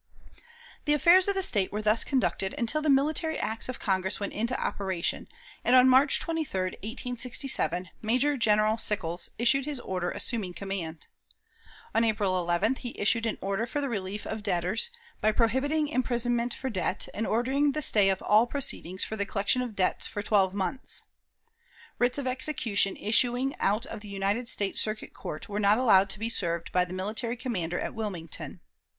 The 0.85 0.95
affairs 0.95 1.27
of 1.27 1.35
the 1.35 1.43
State 1.43 1.71
were 1.71 1.83
thus 1.83 2.03
conducted 2.03 2.55
until 2.57 2.81
the 2.81 2.89
military 2.89 3.37
acts 3.37 3.69
of 3.69 3.77
Congress 3.79 4.19
went 4.19 4.33
into 4.33 4.59
operation, 4.59 5.27
and 5.63 5.75
on 5.75 5.87
March 5.87 6.19
23, 6.19 6.59
1867, 6.79 7.91
Major 8.01 8.35
General 8.35 8.79
Sickles 8.79 9.29
issued 9.37 9.65
his 9.65 9.79
order 9.79 10.09
assuming 10.09 10.55
command. 10.55 11.05
On 11.93 12.03
April 12.03 12.31
11th 12.43 12.79
he 12.79 12.99
issued 12.99 13.27
an 13.27 13.37
order 13.41 13.67
for 13.67 13.79
the 13.79 13.89
relief 13.89 14.25
of 14.25 14.41
debtors, 14.41 14.89
by 15.21 15.31
prohibiting 15.31 15.87
imprisonment 15.87 16.51
for 16.55 16.71
debt, 16.71 17.07
and 17.13 17.27
ordering 17.27 17.73
the 17.73 17.83
stay 17.83 18.09
of 18.09 18.23
all 18.23 18.47
proceedings 18.47 19.03
for 19.03 19.15
the 19.15 19.25
collection 19.27 19.61
of 19.61 19.75
debts 19.75 20.07
for 20.07 20.23
twelve 20.23 20.51
months. 20.55 21.03
Writs 21.99 22.17
of 22.17 22.25
execution 22.25 22.97
issuing 22.97 23.55
out 23.59 23.85
of 23.85 23.99
the 23.99 24.09
United 24.09 24.47
States 24.47 24.81
Circuit 24.81 25.13
Court 25.13 25.47
were 25.47 25.59
not 25.59 25.77
allowed 25.77 26.09
to 26.09 26.17
be 26.17 26.27
served 26.27 26.71
by 26.71 26.83
the 26.83 26.91
military 26.91 27.37
commander 27.37 27.77
at 27.79 27.93
Wilmington. 27.93 28.61